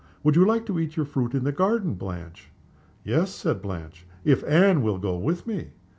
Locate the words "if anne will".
4.25-4.97